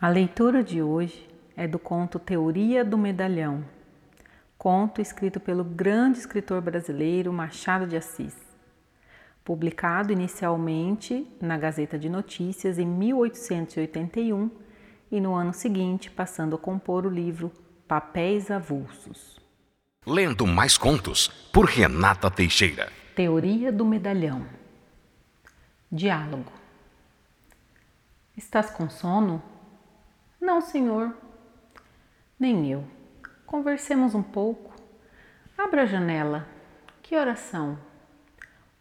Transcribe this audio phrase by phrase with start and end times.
[0.00, 3.64] A leitura de hoje é do conto Teoria do Medalhão,
[4.56, 8.36] conto escrito pelo grande escritor brasileiro Machado de Assis,
[9.44, 14.48] publicado inicialmente na Gazeta de Notícias em 1881
[15.10, 17.50] e no ano seguinte passando a compor o livro
[17.88, 19.40] Papéis Avulsos.
[20.06, 22.88] Lendo mais contos por Renata Teixeira.
[23.16, 24.46] Teoria do Medalhão.
[25.90, 26.52] Diálogo.
[28.36, 29.42] Estás com sono?
[30.40, 31.16] Não, senhor.
[32.38, 32.84] Nem eu.
[33.44, 34.72] Conversemos um pouco.
[35.56, 36.46] Abra a janela.
[37.02, 37.76] Que horas são?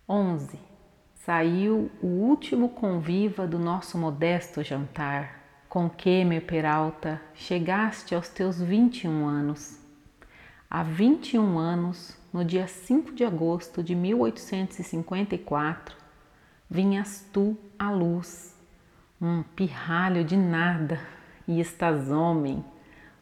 [0.08, 0.60] Onze.
[1.16, 8.62] Saiu o último conviva do nosso modesto jantar, com que, meu Peralta, chegaste aos teus
[8.62, 9.80] 21 anos.
[10.70, 15.98] Há 21 anos, no dia 5 de agosto de 1854,
[16.70, 18.56] vinhas tu à luz,
[19.20, 21.17] um pirralho de nada
[21.48, 22.64] e estás homem,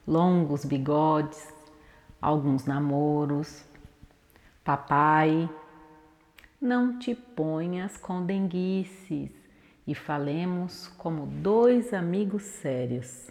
[0.08, 1.54] longos bigodes,
[2.22, 3.64] alguns namoros.
[4.64, 5.48] Papai,
[6.60, 9.30] não te ponhas com denguices
[9.86, 13.30] e falemos como dois amigos sérios.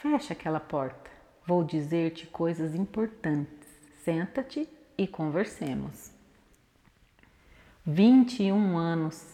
[0.00, 1.10] Fecha aquela porta,
[1.46, 3.68] vou dizer-te coisas importantes.
[4.02, 6.10] Senta-te e conversemos.
[7.84, 9.26] 21 anos,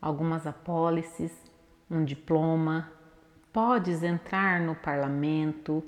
[0.00, 1.32] algumas apólices,
[1.90, 2.92] um diploma,
[3.60, 5.82] Podes entrar no parlamento,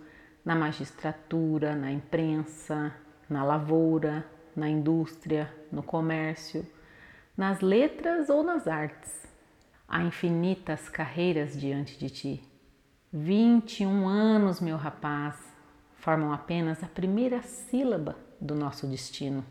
[0.45, 2.93] na magistratura, na imprensa,
[3.29, 6.67] na lavoura, na indústria, no comércio,
[7.37, 9.25] nas letras ou nas artes.
[9.87, 12.43] Há infinitas carreiras diante de ti.
[13.12, 15.37] 21 anos, meu rapaz,
[15.95, 19.45] formam apenas a primeira sílaba do nosso destino.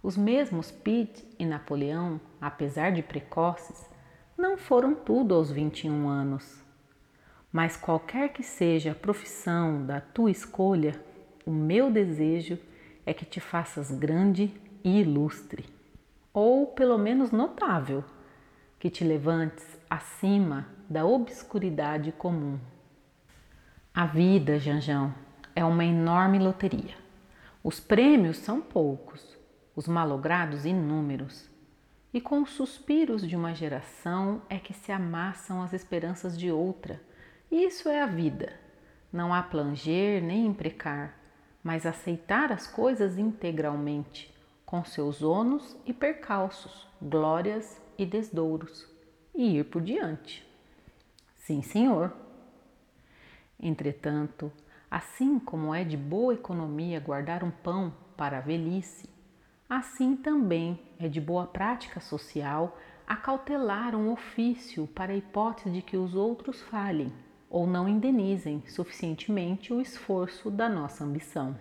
[0.00, 3.90] Os mesmos Pitt e Napoleão, apesar de precoces,
[4.38, 6.59] não foram tudo aos 21 anos.
[7.52, 11.02] Mas qualquer que seja a profissão da tua escolha,
[11.44, 12.56] o meu desejo
[13.04, 14.54] é que te faças grande
[14.84, 15.64] e ilustre,
[16.32, 18.04] ou pelo menos notável,
[18.78, 22.58] que te levantes acima da obscuridade comum.
[23.92, 25.12] A vida, Janjão,
[25.54, 26.94] é uma enorme loteria.
[27.64, 29.36] Os prêmios são poucos,
[29.74, 31.50] os malogrados inúmeros,
[32.14, 37.09] e com os suspiros de uma geração é que se amassam as esperanças de outra
[37.50, 38.52] isso é a vida.
[39.12, 41.18] Não há planger nem imprecar,
[41.64, 44.32] mas aceitar as coisas integralmente,
[44.64, 48.88] com seus ônus e percalços, glórias e desdouros,
[49.34, 50.46] e ir por diante.
[51.38, 52.12] Sim, senhor.
[53.58, 54.52] Entretanto,
[54.88, 59.10] assim como é de boa economia guardar um pão para a velhice,
[59.68, 62.78] assim também é de boa prática social
[63.08, 67.12] acautelar um ofício para a hipótese de que os outros falhem
[67.50, 71.58] ou não indenizem suficientemente o esforço da nossa ambição.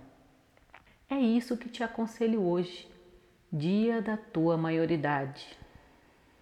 [1.10, 2.88] É isso que te aconselho hoje,
[3.52, 5.58] dia da tua maioridade.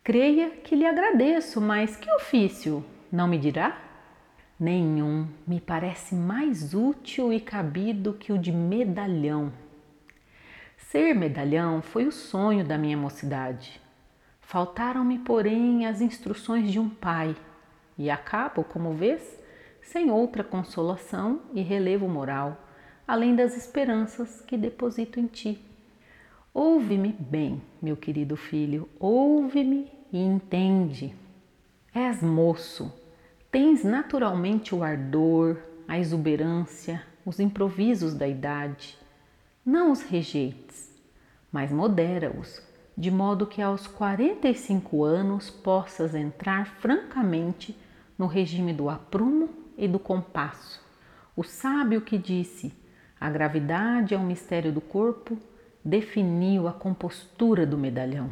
[0.03, 3.81] Creia que lhe agradeço, mas que ofício não me dirá?
[4.59, 9.53] Nenhum me parece mais útil e cabido que o de medalhão.
[10.77, 13.79] Ser medalhão foi o sonho da minha mocidade.
[14.41, 17.35] Faltaram-me, porém, as instruções de um pai
[17.97, 19.37] e acabo, como vês,
[19.81, 22.57] sem outra consolação e relevo moral,
[23.07, 25.63] além das esperanças que deposito em ti.
[26.53, 31.15] Ouve-me bem, meu querido filho, ouve-me e entende.
[31.93, 32.93] És moço,
[33.49, 38.97] tens naturalmente o ardor, a exuberância, os improvisos da idade.
[39.65, 40.91] Não os rejeites,
[41.51, 42.61] mas modera-os,
[42.97, 47.77] de modo que aos 45 anos possas entrar francamente
[48.17, 50.81] no regime do aprumo e do compasso.
[51.35, 52.73] O sábio que disse:
[53.19, 55.37] a gravidade é um mistério do corpo,
[55.83, 58.29] definiu a compostura do medalhão.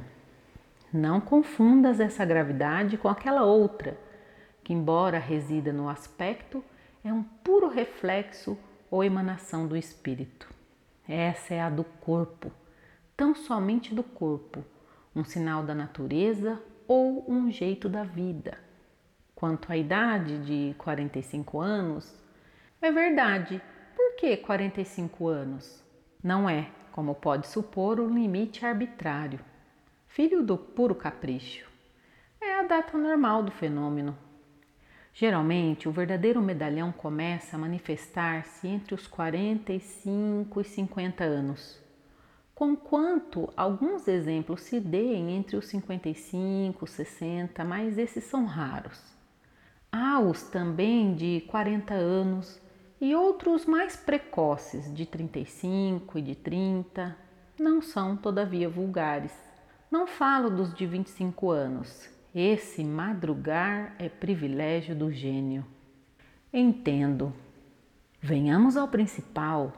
[0.91, 3.97] Não confundas essa gravidade com aquela outra,
[4.63, 6.63] que, embora resida no aspecto,
[7.03, 8.57] é um puro reflexo
[8.89, 10.49] ou emanação do espírito.
[11.07, 12.51] Essa é a do corpo,
[13.15, 14.63] tão somente do corpo,
[15.15, 18.64] um sinal da natureza ou um jeito da vida.
[19.35, 22.15] Quanto à idade de 45 anos,
[22.81, 23.61] é verdade.
[23.93, 25.83] Por que 45 anos?
[26.23, 29.41] Não é, como pode supor, um limite arbitrário,
[30.07, 31.69] filho do puro capricho.
[32.39, 34.17] É a data normal do fenômeno.
[35.13, 41.81] Geralmente, o verdadeiro medalhão começa a manifestar-se entre os 45 e 50 anos,
[42.53, 49.14] conquanto alguns exemplos se deem entre os 55 e 60, mas esses são raros.
[49.97, 52.61] Há os também de 40 anos
[52.99, 57.15] e outros mais precoces, de 35 e de 30,
[57.57, 59.31] não são, todavia, vulgares.
[59.89, 62.09] Não falo dos de 25 anos.
[62.35, 65.65] Esse madrugar é privilégio do gênio.
[66.51, 67.31] Entendo.
[68.19, 69.71] Venhamos ao principal.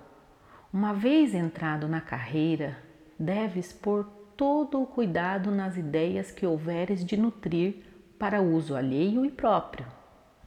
[0.74, 2.76] Uma vez entrado na carreira,
[3.20, 4.04] deves pôr
[4.36, 7.84] todo o cuidado nas ideias que houveres de nutrir
[8.18, 9.97] para uso alheio e próprio.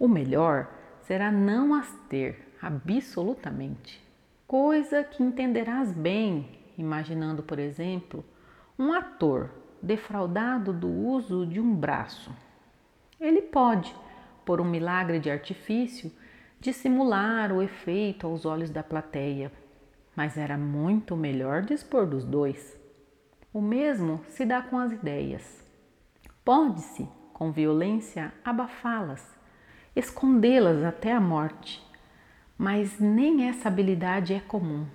[0.00, 0.67] O melhor
[1.02, 4.02] será não as ter absolutamente,
[4.47, 8.25] coisa que entenderás bem, imaginando, por exemplo,
[8.79, 9.50] um ator
[9.82, 12.35] defraudado do uso de um braço.
[13.20, 13.94] Ele pode,
[14.43, 16.11] por um milagre de artifício,
[16.58, 19.53] dissimular o efeito aos olhos da plateia,
[20.17, 22.75] mas era muito melhor dispor dos dois.
[23.53, 25.62] O mesmo se dá com as ideias.
[26.43, 29.38] Pode-se, com violência, abafá-las
[29.94, 31.82] escondê-las até a morte.
[32.56, 34.87] Mas nem essa habilidade é comum,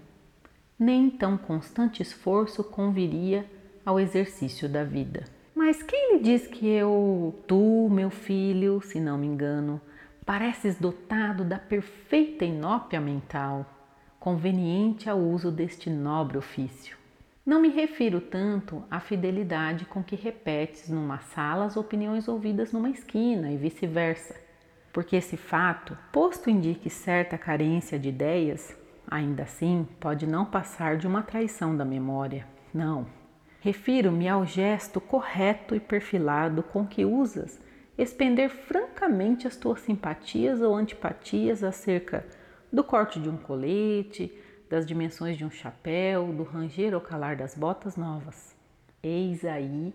[0.77, 3.45] nem tão constante esforço conviria
[3.85, 5.23] ao exercício da vida.
[5.55, 9.79] Mas quem lhe diz que eu, tu, meu filho, se não me engano,
[10.25, 13.65] pareces dotado da perfeita inópia mental,
[14.19, 16.97] conveniente ao uso deste nobre ofício?
[17.45, 22.89] Não me refiro tanto à fidelidade com que repetes numa sala as opiniões ouvidas numa
[22.89, 24.35] esquina e vice-versa,
[24.95, 28.73] porque esse fato, posto indique certa carência de ideias,
[29.05, 32.47] ainda assim pode não passar de uma traição da memória.
[32.73, 33.05] Não.
[33.59, 37.59] Refiro-me ao gesto correto e perfilado com que usas
[37.97, 42.25] expender francamente as tuas simpatias ou antipatias acerca
[42.71, 44.31] do corte de um colete,
[44.69, 48.55] das dimensões de um chapéu, do ranger ou calar das botas novas.
[49.03, 49.93] Eis aí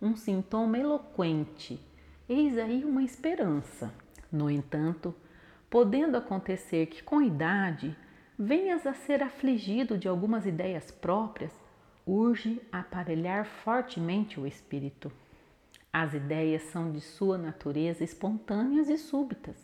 [0.00, 1.80] um sintoma eloquente,
[2.28, 3.90] eis aí uma esperança.
[4.32, 5.14] No entanto,
[5.68, 7.94] podendo acontecer que com idade
[8.38, 11.52] venhas a ser afligido de algumas ideias próprias,
[12.06, 15.12] urge aparelhar fortemente o espírito.
[15.92, 19.56] As ideias são de sua natureza espontâneas e súbitas.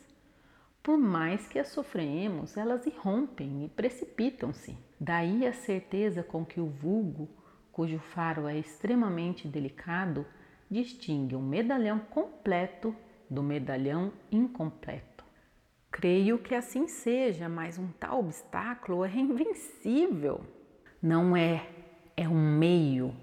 [0.83, 4.77] Por mais que as sofremos, elas irrompem e precipitam-se.
[5.01, 7.29] Daí a certeza com que o vulgo,
[7.73, 10.27] cujo faro é extremamente delicado,
[10.71, 12.95] distingue um medalhão completo
[13.31, 15.25] do medalhão incompleto.
[15.91, 20.41] Creio que assim seja, mas um tal obstáculo é invencível.
[21.03, 21.67] Não é,
[22.17, 23.15] é um meio,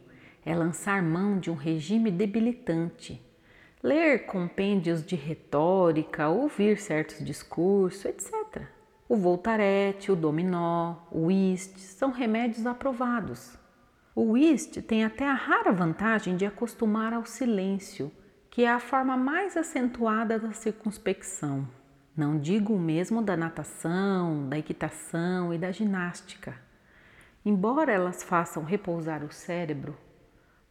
[0.45, 3.21] é lançar mão de um regime debilitante,
[3.83, 8.63] ler compêndios de retórica, ouvir certos discursos, etc.
[9.07, 13.57] O voltarete, o dominó, o whist são remédios aprovados.
[14.15, 18.11] O whist tem até a rara vantagem de acostumar ao silêncio
[18.55, 21.67] que é a forma mais acentuada da circunspecção.
[22.15, 26.57] Não digo o mesmo da natação, da equitação e da ginástica.
[27.43, 29.97] Embora elas façam repousar o cérebro,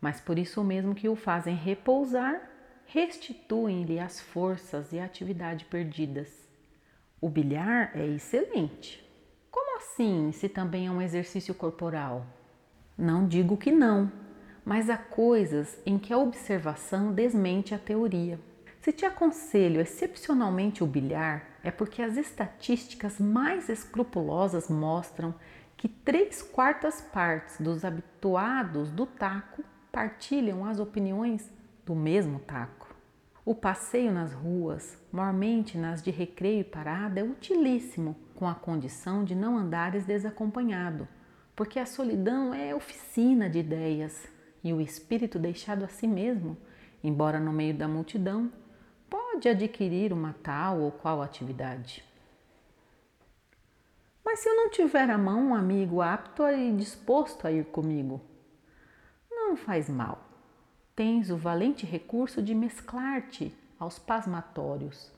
[0.00, 2.40] mas por isso mesmo que o fazem repousar,
[2.86, 6.48] restituem-lhe as forças e a atividade perdidas.
[7.20, 9.06] O bilhar é excelente.
[9.50, 12.24] Como assim, se também é um exercício corporal?
[12.96, 14.10] Não digo que não,
[14.64, 18.38] mas há coisas em que a observação desmente a teoria.
[18.80, 25.34] Se te aconselho excepcionalmente o bilhar, é porque as estatísticas mais escrupulosas mostram
[25.76, 31.50] que três quartas partes dos habituados do taco partilham as opiniões
[31.84, 32.94] do mesmo taco.
[33.44, 39.22] O passeio nas ruas, mormente nas de recreio e parada, é utilíssimo, com a condição
[39.22, 41.06] de não andares desacompanhado,
[41.54, 44.33] porque a solidão é oficina de ideias
[44.64, 46.56] e o espírito deixado a si mesmo,
[47.02, 48.50] embora no meio da multidão,
[49.10, 52.02] pode adquirir uma tal ou qual atividade.
[54.24, 58.22] Mas se eu não tiver à mão um amigo apto e disposto a ir comigo,
[59.30, 60.24] não faz mal.
[60.96, 65.12] Tens o valente recurso de mesclar-te aos pasmatórios,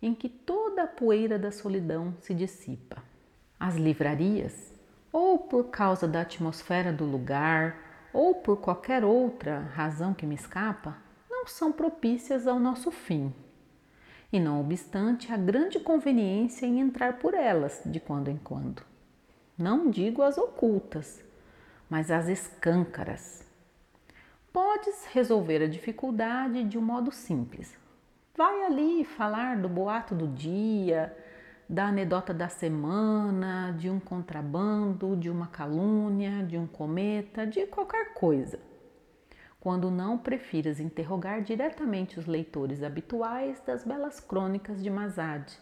[0.00, 3.02] em que toda a poeira da solidão se dissipa.
[3.58, 4.72] As livrarias,
[5.12, 10.96] ou por causa da atmosfera do lugar, ou por qualquer outra razão que me escapa,
[11.30, 13.34] não são propícias ao nosso fim.
[14.32, 18.82] E não obstante, há grande conveniência em entrar por elas de quando em quando.
[19.58, 21.22] Não digo as ocultas,
[21.88, 23.46] mas as escâncaras.
[24.52, 27.76] Podes resolver a dificuldade de um modo simples.
[28.34, 31.14] Vai ali falar do boato do dia,
[31.68, 38.14] da anedota da semana, de um contrabando, de uma calúnia, de um cometa, de qualquer
[38.14, 38.58] coisa.
[39.62, 45.56] quando não prefiras interrogar diretamente os leitores habituais das belas crônicas de Mazade.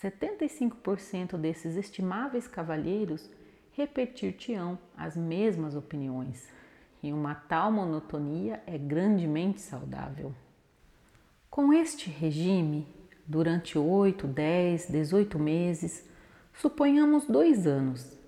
[0.00, 3.28] 75% desses estimáveis cavalheiros
[3.72, 6.48] repetir-te-ão as mesmas opiniões,
[7.02, 10.32] e uma tal monotonia é grandemente saudável.
[11.50, 12.86] Com este regime,
[13.28, 16.08] durante 8, 10, 18 meses,
[16.54, 18.18] suponhamos dois anos,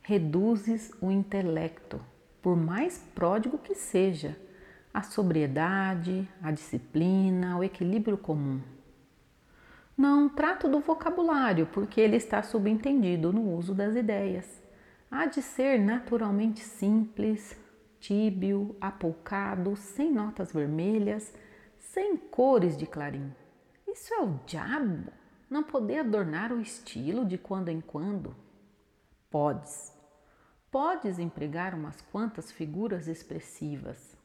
[0.00, 2.00] reduzes o intelecto
[2.44, 4.36] por mais pródigo que seja,
[4.92, 8.60] a sobriedade, a disciplina, o equilíbrio comum.
[9.96, 14.62] Não trato do vocabulário, porque ele está subentendido no uso das ideias.
[15.10, 17.56] Há de ser naturalmente simples,
[17.98, 21.32] tíbio, apoucado, sem notas vermelhas,
[21.78, 23.32] sem cores de clarim.
[23.94, 25.12] Isso é o diabo?
[25.48, 28.34] Não poder adornar o estilo de quando em quando?
[29.30, 29.94] Podes,
[30.68, 34.16] Podes empregar umas quantas figuras expressivas.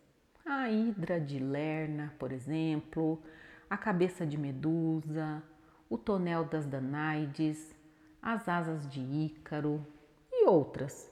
[0.43, 3.21] A hidra de Lerna, por exemplo,
[3.69, 5.43] a cabeça de Medusa,
[5.87, 7.75] o tonel das Danaides,
[8.19, 9.85] as asas de Ícaro
[10.31, 11.07] e outras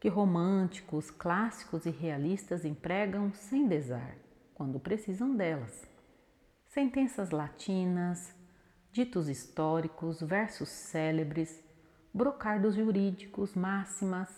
[0.00, 4.16] que românticos, clássicos e realistas empregam sem desar,
[4.54, 5.89] quando precisam delas.
[6.70, 8.32] Sentenças latinas,
[8.92, 11.60] ditos históricos, versos célebres,
[12.14, 14.28] brocardos jurídicos, máximas,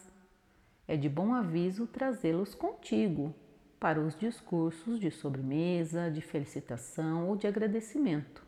[0.88, 3.34] é de bom aviso trazê-los contigo
[3.78, 8.42] para os discursos de sobremesa, de felicitação ou de agradecimento.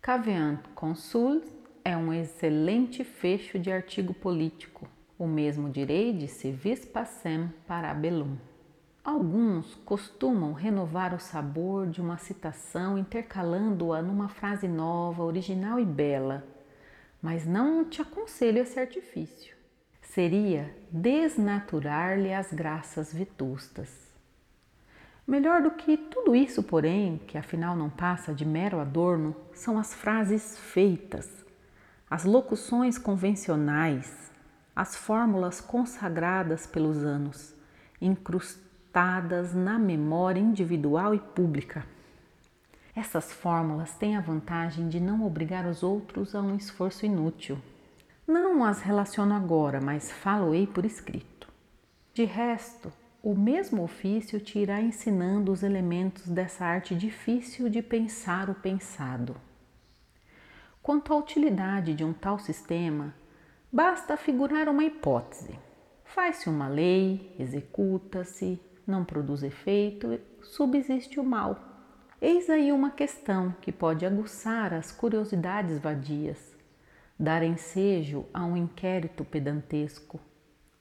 [0.00, 1.42] Caveant Consul
[1.84, 4.88] é um excelente fecho de artigo político.
[5.18, 8.38] O mesmo direi de Civis Passem para Bellum.
[9.04, 16.44] Alguns costumam renovar o sabor de uma citação intercalando-a numa frase nova, original e bela,
[17.20, 19.62] mas não te aconselho esse artifício
[20.12, 23.88] seria desnaturar-lhe as graças vetustas.
[25.26, 29.94] Melhor do que tudo isso, porém, que afinal não passa de mero adorno, são as
[29.94, 31.30] frases feitas,
[32.10, 34.30] as locuções convencionais,
[34.76, 37.54] as fórmulas consagradas pelos anos,
[37.98, 38.71] incrustadas
[39.54, 41.84] na memória individual e pública.
[42.94, 47.58] Essas fórmulas têm a vantagem de não obrigar os outros a um esforço inútil
[48.26, 51.48] não as relaciono agora, mas falo-ei por escrito.
[52.14, 58.48] De resto, o mesmo ofício te irá ensinando os elementos dessa arte difícil de pensar
[58.48, 59.36] o pensado.
[60.82, 63.14] Quanto à utilidade de um tal sistema,
[63.72, 65.58] basta figurar uma hipótese.
[66.04, 68.60] Faz-se uma lei, executa-se,
[68.92, 71.58] não produz efeito, subsiste o mal.
[72.20, 76.52] Eis aí uma questão que pode aguçar as curiosidades vadias
[77.22, 80.20] dar ensejo a um inquérito pedantesco,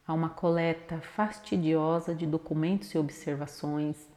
[0.07, 4.07] a uma coleta fastidiosa de documentos e observações,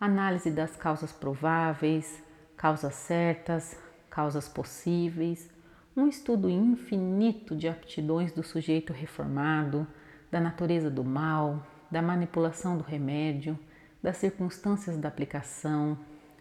[0.00, 2.20] análise das causas prováveis,
[2.56, 3.78] causas certas,
[4.10, 5.48] causas possíveis,
[5.96, 9.86] um estudo infinito de aptidões do sujeito reformado,
[10.28, 13.58] da natureza do mal, da manipulação do remédio,
[14.02, 15.98] das circunstâncias da aplicação,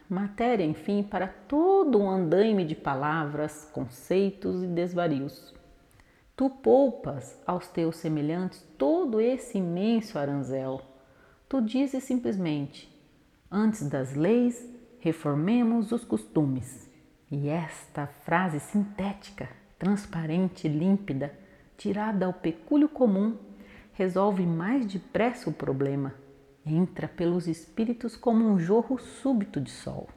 [0.09, 5.53] matéria, enfim, para todo um andaime de palavras, conceitos e desvarios.
[6.35, 10.81] Tu poupas aos teus semelhantes todo esse imenso aranzel.
[11.49, 12.89] Tu dizes simplesmente:
[13.51, 14.67] antes das leis,
[14.99, 16.89] reformemos os costumes.
[17.31, 21.31] E esta frase sintética, transparente límpida,
[21.77, 23.37] tirada ao pecúlio comum,
[23.99, 26.13] resolve mais depressa o problema
[26.65, 30.07] entra pelos espíritos como um jorro súbito de sol.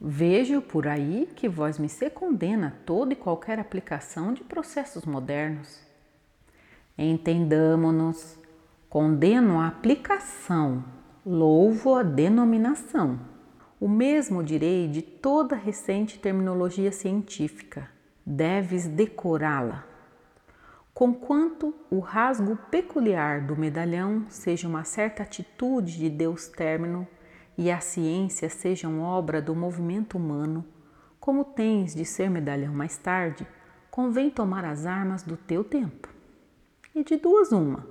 [0.00, 5.80] Vejo por aí que vós me se condena toda e qualquer aplicação de processos modernos.
[6.98, 8.36] Entendamo-nos,
[8.90, 10.84] condeno a aplicação,
[11.24, 13.20] louvo a denominação.
[13.80, 17.88] O mesmo direi de toda recente terminologia científica.
[18.26, 19.86] Deves decorá-la,
[20.98, 27.06] Conquanto o rasgo peculiar do medalhão seja uma certa atitude de Deus término
[27.56, 30.64] e a ciência sejam obra do movimento humano,
[31.20, 33.46] como tens de ser medalhão mais tarde,
[33.92, 36.08] convém tomar as armas do teu tempo.
[36.92, 37.86] E de duas uma,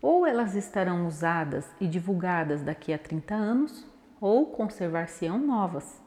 [0.00, 3.84] ou elas estarão usadas e divulgadas daqui a 30 anos,
[4.20, 6.00] ou conservar-se-ão novas.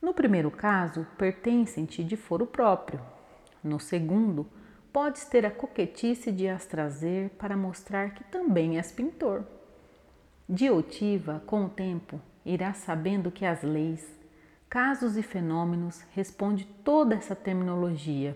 [0.00, 3.00] No primeiro caso, pertencem-te de foro próprio.
[3.60, 4.46] No segundo,
[4.96, 9.44] podes ter a coquetice de as trazer para mostrar que também és pintor.
[10.48, 14.02] Diotiva, com o tempo, irá sabendo que as leis,
[14.70, 18.34] casos e fenômenos responde toda essa terminologia,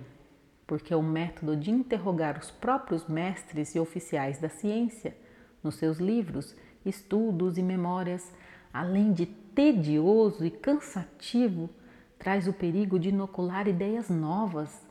[0.66, 5.16] porque o método de interrogar os próprios mestres e oficiais da ciência
[5.64, 8.30] nos seus livros estudos e memórias,
[8.70, 11.70] além de tedioso e cansativo,
[12.18, 14.89] traz o perigo de inocular ideias novas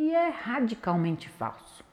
[0.00, 1.84] e é radicalmente falso.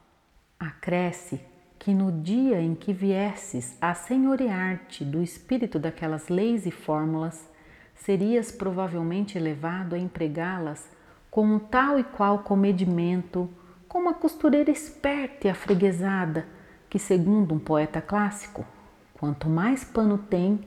[0.58, 1.38] Acresce
[1.78, 7.46] que no dia em que viesses a senhorear-te do espírito daquelas leis e fórmulas,
[7.94, 10.88] serias provavelmente levado a empregá-las
[11.30, 13.46] com um tal e qual comedimento,
[13.86, 16.46] como a costureira esperta e afreguesada,
[16.88, 18.64] que, segundo um poeta clássico,
[19.12, 20.60] quanto mais pano tem,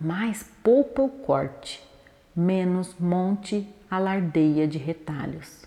[0.00, 1.86] mais poupa o corte,
[2.34, 5.65] menos monte alardeia de retalhos.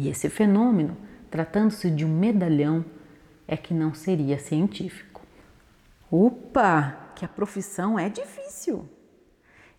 [0.00, 0.96] E esse fenômeno,
[1.28, 2.84] tratando-se de um medalhão,
[3.48, 5.20] é que não seria científico.
[6.08, 8.88] Upa, que a profissão é difícil!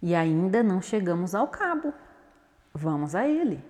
[0.02, 1.94] E ainda não chegamos ao cabo.
[2.74, 3.64] Vamos a ele.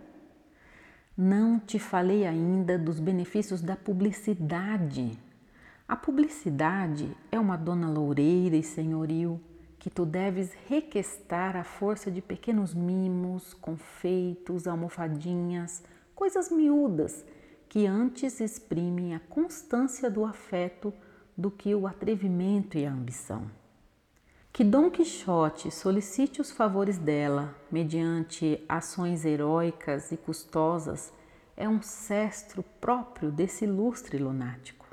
[1.16, 5.20] Não te falei ainda dos benefícios da publicidade.
[5.88, 9.40] A publicidade é uma dona loureira e senhoril
[9.78, 15.84] que tu deves requestar à força de pequenos mimos, confeitos, almofadinhas,
[16.20, 17.24] coisas miúdas
[17.70, 20.94] que antes exprimem a constância do afeto
[21.38, 23.50] do que o atrevimento e a ambição.
[24.52, 31.14] Que Dom Quixote solicite os favores dela mediante ações heróicas e custosas
[31.56, 34.86] é um cestro próprio desse ilustre lunático.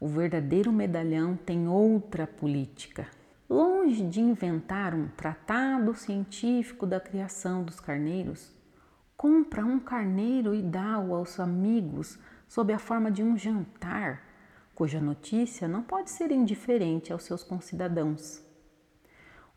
[0.00, 3.06] O verdadeiro medalhão tem outra política.
[3.48, 8.52] Longe de inventar um tratado científico da criação dos carneiros,
[9.16, 12.18] compra um carneiro e dá-o aos amigos
[12.48, 14.22] sob a forma de um jantar,
[14.74, 18.44] cuja notícia não pode ser indiferente aos seus concidadãos.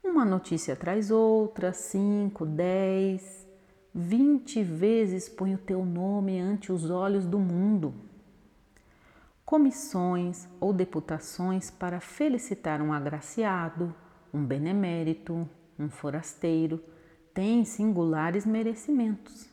[0.03, 3.47] Uma notícia traz outra, cinco, dez,
[3.93, 7.93] vinte vezes põe o teu nome ante os olhos do mundo.
[9.43, 13.93] Comissões ou deputações para felicitar um agraciado,
[14.33, 15.49] um benemérito,
[15.79, 16.83] um forasteiro,
[17.37, 19.47] têm singulares merecimentos.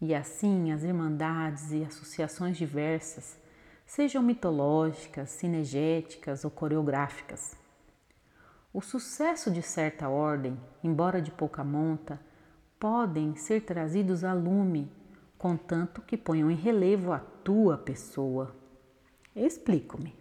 [0.00, 3.38] E assim as irmandades e associações diversas,
[3.86, 7.56] sejam mitológicas, cinegéticas ou coreográficas,
[8.74, 12.20] o sucesso de certa ordem, embora de pouca monta,
[12.76, 14.90] podem ser trazidos a lume,
[15.38, 18.52] contanto que ponham em relevo a tua pessoa.
[19.34, 20.12] Explico-me.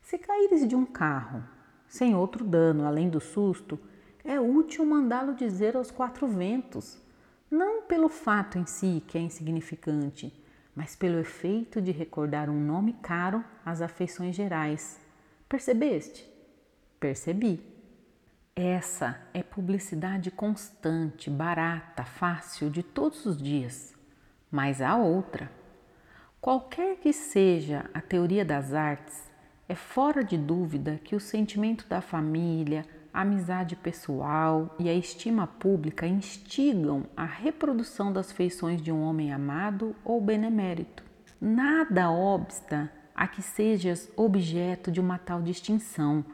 [0.00, 1.42] Se caíres de um carro,
[1.88, 3.76] sem outro dano além do susto,
[4.28, 7.00] é útil mandá-lo dizer aos quatro ventos,
[7.50, 10.30] não pelo fato em si, que é insignificante,
[10.76, 15.00] mas pelo efeito de recordar um nome caro às afeições gerais.
[15.48, 16.30] Percebeste?
[17.00, 17.64] Percebi.
[18.54, 23.94] Essa é publicidade constante, barata, fácil de todos os dias.
[24.50, 25.50] Mas há outra.
[26.38, 29.24] Qualquer que seja a teoria das artes,
[29.66, 32.84] é fora de dúvida que o sentimento da família,
[33.20, 39.94] amizade pessoal e a estima pública instigam a reprodução das feições de um homem amado
[40.04, 41.02] ou benemérito.
[41.40, 46.24] Nada obsta a que sejas objeto de uma tal distinção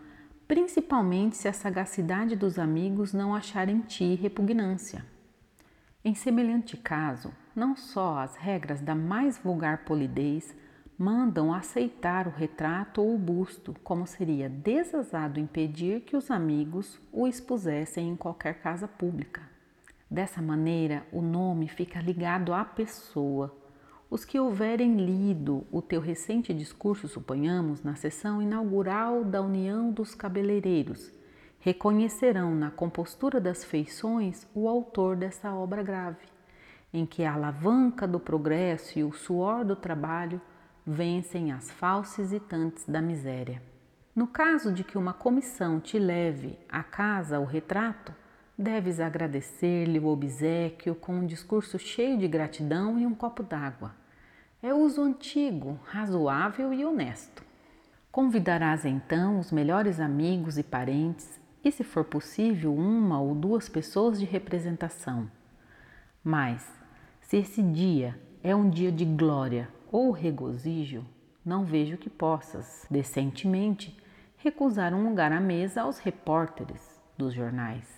[0.46, 5.04] principalmente se a sagacidade dos amigos não achar em ti repugnância.
[6.04, 10.54] Em semelhante caso, não só as regras da mais vulgar polidez
[10.96, 17.26] mandam aceitar o retrato ou o busto, como seria desazado impedir que os amigos o
[17.26, 19.42] expusessem em qualquer casa pública.
[20.10, 23.52] Dessa maneira, o nome fica ligado à pessoa,
[24.14, 30.14] os que houverem lido o teu recente discurso, suponhamos, na sessão inaugural da União dos
[30.14, 31.10] Cabeleireiros,
[31.58, 36.26] reconhecerão na compostura das feições o autor dessa obra grave,
[36.92, 40.40] em que a alavanca do progresso e o suor do trabalho
[40.86, 43.62] vencem as falsas hesitantes da miséria.
[44.14, 48.14] No caso de que uma comissão te leve à casa o retrato,
[48.56, 54.04] deves agradecer-lhe o obsequio com um discurso cheio de gratidão e um copo d'água
[54.64, 57.44] é uso antigo, razoável e honesto.
[58.10, 64.18] Convidarás então os melhores amigos e parentes e, se for possível, uma ou duas pessoas
[64.18, 65.30] de representação.
[66.24, 66.66] Mas,
[67.20, 71.06] se esse dia é um dia de glória ou regozijo,
[71.46, 73.96] não vejo que possas, decentemente,
[74.38, 77.88] recusar um lugar à mesa aos repórteres dos jornais.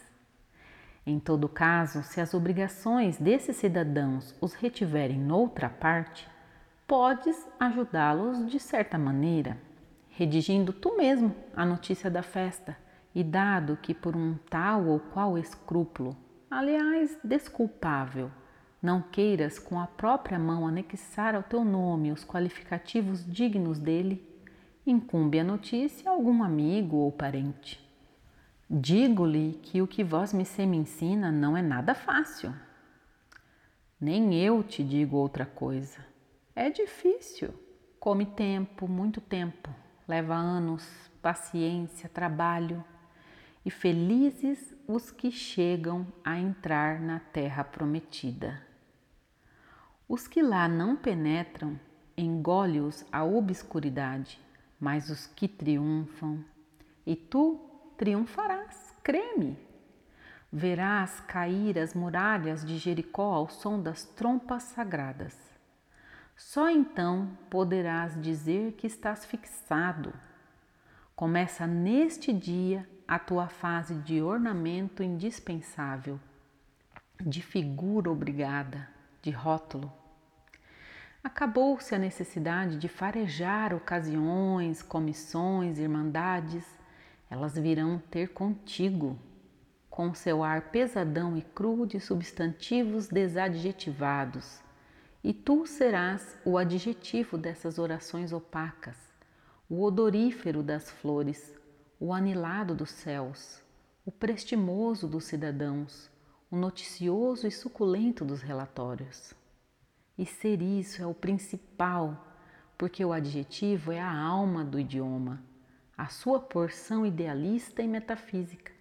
[1.07, 6.29] Em todo caso, se as obrigações desses cidadãos os retiverem noutra parte,
[6.87, 9.57] podes ajudá-los de certa maneira,
[10.11, 12.77] redigindo tu mesmo a notícia da festa
[13.15, 16.15] e dado que por um tal ou qual escrúpulo,
[16.51, 18.31] aliás desculpável,
[18.83, 24.23] não queiras com a própria mão anexar ao teu nome os qualificativos dignos dele,
[24.87, 27.85] incumbe a notícia a algum amigo ou parente.
[28.69, 32.53] Digo-lhe que o que vós me me ensina não é nada fácil.
[34.01, 36.05] Nem eu te digo outra coisa.
[36.55, 37.55] É difícil.
[37.99, 39.71] Come tempo, muito tempo.
[40.07, 40.87] Leva anos,
[41.23, 42.85] paciência, trabalho.
[43.65, 48.66] E felizes os que chegam a entrar na terra prometida.
[50.09, 51.81] Os que lá não penetram,
[52.17, 54.41] engole-os a obscuridade,
[54.79, 56.45] mas os que triunfam,
[57.05, 57.59] e tu
[57.97, 59.59] triunfarás, creme.
[60.53, 65.37] Verás cair as muralhas de Jericó ao som das trompas sagradas.
[66.37, 70.13] Só então poderás dizer que estás fixado.
[71.17, 76.21] Começa neste dia a tua fase de ornamento indispensável,
[77.21, 78.95] de figura obrigada,
[79.27, 79.93] de rótulo.
[81.23, 86.65] Acabou-se a necessidade de farejar ocasiões, comissões, irmandades
[87.29, 89.19] elas virão ter contigo,
[89.91, 94.61] com seu ar pesadão e cru de substantivos desadjetivados,
[95.25, 98.97] e tu serás o adjetivo dessas orações opacas,
[99.69, 101.53] o odorífero das flores,
[101.99, 103.61] o anilado dos céus,
[104.05, 106.09] o prestimoso dos cidadãos,
[106.57, 109.35] noticioso e suculento dos relatórios.
[110.17, 112.27] E ser isso é o principal,
[112.77, 115.43] porque o adjetivo é a alma do idioma
[115.97, 118.73] a sua porção idealista e metafísica.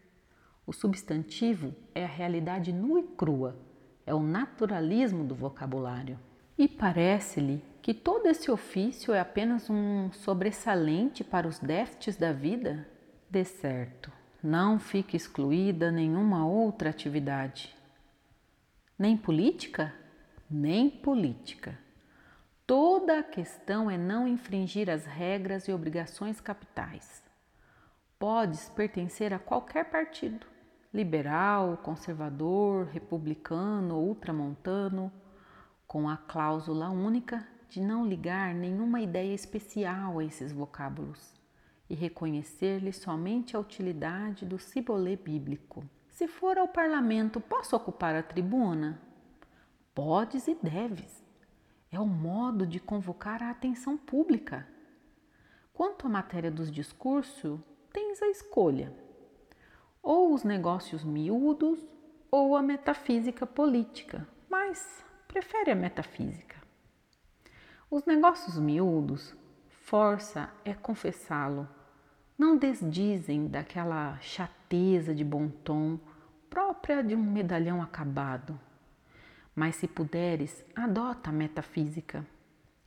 [0.68, 3.56] O substantivo é a realidade nua e crua,
[4.06, 6.20] é o naturalismo do vocabulário.
[6.58, 12.88] E parece-lhe que todo esse ofício é apenas um sobressalente para os déficits da vida?
[13.30, 14.12] De certo,
[14.46, 17.76] não fique excluída nenhuma outra atividade.
[18.98, 19.92] Nem política?
[20.48, 21.76] Nem política.
[22.68, 27.24] Toda a questão é não infringir as regras e obrigações capitais.
[28.20, 30.46] Podes pertencer a qualquer partido,
[30.94, 35.12] liberal, conservador, republicano ou ultramontano,
[35.88, 41.35] com a cláusula única de não ligar nenhuma ideia especial a esses vocábulos
[41.90, 45.84] e reconhecer-lhe somente a utilidade do cibolê bíblico.
[46.10, 49.02] Se for ao parlamento, posso ocupar a tribuna?
[49.94, 51.24] Podes e deves
[51.92, 54.68] é o modo de convocar a atenção pública.
[55.74, 57.60] Quanto à matéria dos discursos,
[57.94, 58.94] tens a escolha:
[60.04, 61.80] ou os negócios miúdos
[62.30, 66.62] ou a metafísica política, mas prefere a metafísica.
[67.90, 69.36] Os negócios miúdos,
[69.70, 71.68] força é confessá-lo,
[72.38, 76.00] não desdizem daquela chateza de bom tom
[76.50, 78.60] própria de um medalhão acabado
[79.56, 82.28] mas se puderes, adota a metafísica.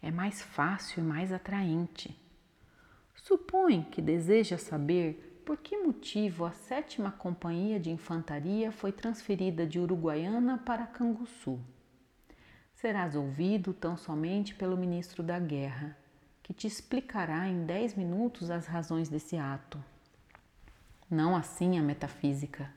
[0.03, 2.15] É mais fácil e mais atraente.
[3.17, 9.81] Supõe que deseja saber por que motivo a sétima companhia de infantaria foi transferida de
[9.81, 11.59] Uruguaiana para Canguçu.
[12.75, 15.97] Serás ouvido tão somente pelo ministro da Guerra,
[16.49, 19.79] que te explicará em dez minutos as razões desse ato.
[21.11, 22.73] Não assim a metafísica.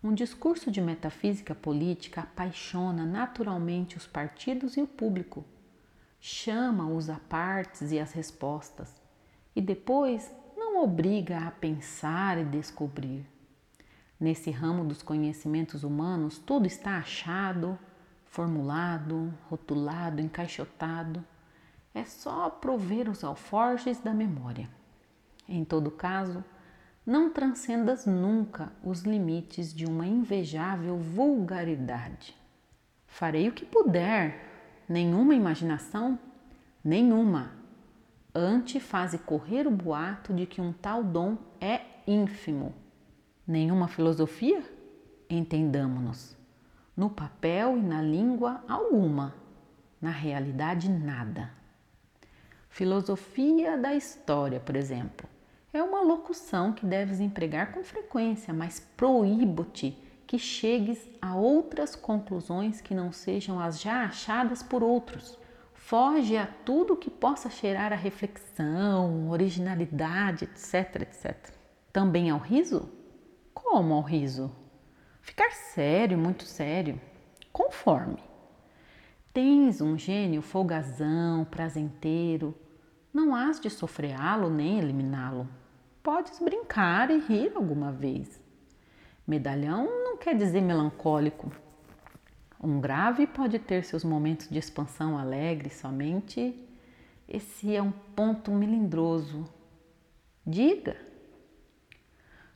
[0.00, 5.44] Um discurso de metafísica política apaixona naturalmente os partidos e o público,
[6.20, 8.94] chama os apartes e as respostas,
[9.56, 13.26] e depois não obriga a pensar e descobrir.
[14.20, 17.76] Nesse ramo dos conhecimentos humanos, tudo está achado,
[18.24, 21.24] formulado, rotulado, encaixotado.
[21.94, 24.68] É só prover os alforjes da memória.
[25.48, 26.42] Em todo caso,
[27.06, 32.34] não transcendas nunca os limites de uma invejável vulgaridade.
[33.06, 36.18] Farei o que puder, nenhuma imaginação,
[36.82, 37.52] nenhuma.
[38.34, 42.74] Ante faze correr o boato de que um tal dom é ínfimo.
[43.46, 44.64] Nenhuma filosofia?
[45.30, 46.36] Entendamo-nos.
[46.96, 49.34] No papel e na língua, alguma.
[50.00, 51.50] Na realidade, nada.
[52.74, 55.28] Filosofia da história, por exemplo
[55.72, 62.80] é uma locução que deves empregar com frequência, mas proíbo-te que chegues a outras conclusões
[62.80, 65.38] que não sejam as já achadas por outros.
[65.72, 71.52] Foge a tudo que possa cheirar a reflexão, originalidade, etc, etc.
[71.92, 72.88] Também ao riso?
[73.52, 74.50] Como ao riso?
[75.20, 77.00] Ficar sério, muito sério,
[77.52, 78.18] conforme.
[79.34, 82.54] Tens um gênio folgazão, prazenteiro,
[83.12, 85.46] não has de sofreá-lo nem eliminá-lo
[86.04, 88.38] podes brincar e rir alguma vez.
[89.26, 91.50] Medalhão não quer dizer melancólico.
[92.62, 96.54] Um grave pode ter seus momentos de expansão alegre somente
[97.26, 99.48] Esse é um ponto melindroso.
[100.46, 100.94] Diga.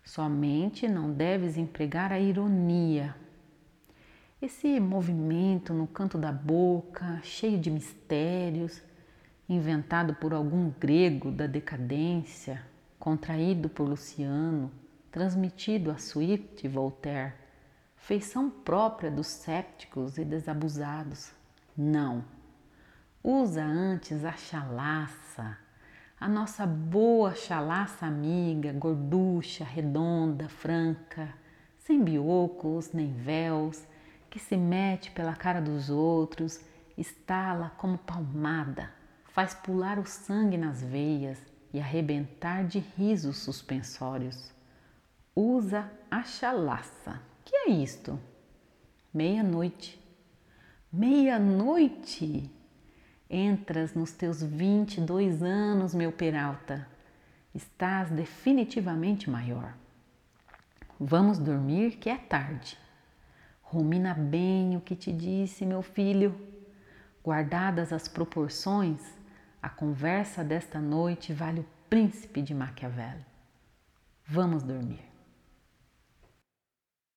[0.05, 3.17] Somente não deves empregar a ironia.
[4.41, 8.81] Esse movimento no canto da boca, cheio de mistérios,
[9.49, 12.65] inventado por algum grego da decadência,
[13.01, 14.71] contraído por Luciano,
[15.11, 17.35] transmitido a Swift e Voltaire,
[17.97, 21.33] feição própria dos sépticos e desabusados.
[21.77, 22.25] Não.
[23.25, 25.59] Usa antes a chalaça,
[26.21, 31.35] a nossa boa chalaça amiga, gorducha, redonda, franca,
[31.77, 33.85] sem biocos nem véus,
[34.31, 36.61] que se mete pela cara dos outros,
[36.97, 38.91] estala como palmada,
[39.33, 41.39] faz pular o sangue nas veias
[41.73, 44.53] e arrebentar de risos suspensórios.
[45.35, 47.21] Usa a chalaça.
[47.45, 48.19] Que é isto?
[49.15, 50.01] Meia-noite.
[50.93, 52.51] Meia-noite?
[53.31, 56.89] Entras nos teus 22 anos, meu Peralta.
[57.55, 59.75] Estás definitivamente maior.
[60.99, 62.77] Vamos dormir que é tarde.
[63.71, 66.35] Rumina bem o que te disse, meu filho.
[67.23, 69.01] Guardadas as proporções,
[69.63, 73.19] a conversa desta noite vale o príncipe de Maquiavel.
[74.27, 75.08] Vamos dormir.